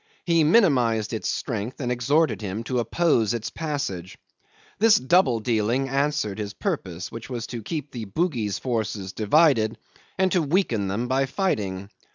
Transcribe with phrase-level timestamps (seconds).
[0.25, 4.17] He minimised its strength and exhorted him to oppose its passage.
[4.79, 9.77] This double dealing answered his purpose, which was to keep the Bugis forces divided
[10.17, 11.91] and to weaken them by fighting.